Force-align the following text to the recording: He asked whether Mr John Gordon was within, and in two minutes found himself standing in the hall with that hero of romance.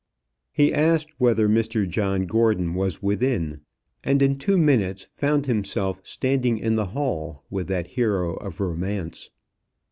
He 0.51 0.73
asked 0.73 1.11
whether 1.19 1.47
Mr 1.47 1.87
John 1.87 2.25
Gordon 2.25 2.73
was 2.73 3.03
within, 3.03 3.61
and 4.03 4.23
in 4.23 4.39
two 4.39 4.57
minutes 4.57 5.07
found 5.13 5.45
himself 5.45 5.99
standing 6.03 6.57
in 6.57 6.75
the 6.75 6.87
hall 6.97 7.43
with 7.51 7.67
that 7.67 7.85
hero 7.85 8.33
of 8.37 8.59
romance. 8.59 9.29